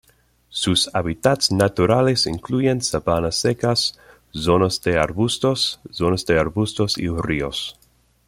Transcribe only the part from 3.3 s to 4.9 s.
secas, zonas